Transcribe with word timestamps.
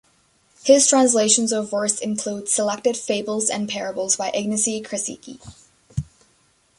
His 0.63 0.87
translations 0.87 1.51
of 1.53 1.69
verse 1.69 1.99
include 1.99 2.49
selected 2.49 2.97
"Fables 2.97 3.51
and 3.51 3.69
Parables" 3.69 4.15
by 4.15 4.31
Ignacy 4.31 4.83
Krasicki. 4.83 5.39